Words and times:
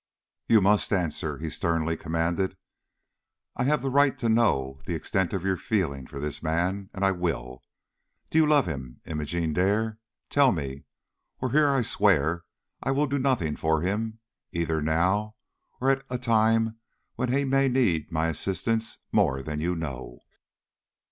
"You 0.47 0.61
must 0.61 0.91
answer," 0.91 1.37
he 1.37 1.51
sternly 1.51 1.95
commanded. 1.95 2.57
"I 3.55 3.65
have 3.65 3.83
the 3.83 3.91
right 3.91 4.17
to 4.17 4.29
know 4.29 4.79
the 4.87 4.95
extent 4.95 5.31
of 5.31 5.43
your 5.45 5.57
feeling 5.57 6.07
for 6.07 6.19
this 6.19 6.41
man, 6.41 6.89
and 6.91 7.05
I 7.05 7.11
will. 7.11 7.61
Do 8.31 8.39
you 8.39 8.47
love 8.47 8.65
him, 8.65 8.99
Imogene 9.05 9.53
Dare? 9.53 9.99
Tell 10.31 10.51
me, 10.51 10.85
or 11.39 11.49
I 11.49 11.51
here 11.51 11.83
swear 11.83 12.45
that 12.81 12.87
I 12.89 12.89
will 12.93 13.05
do 13.05 13.19
nothing 13.19 13.55
for 13.55 13.81
him, 13.81 14.17
either 14.51 14.81
now 14.81 15.35
or 15.79 15.91
at 15.91 16.03
a 16.09 16.17
time 16.17 16.79
when 17.13 17.31
he 17.31 17.45
may 17.45 17.67
need 17.69 18.11
my 18.11 18.27
assistance 18.27 18.97
more 19.11 19.43
than 19.43 19.59
you 19.59 19.75
know." 19.75 20.17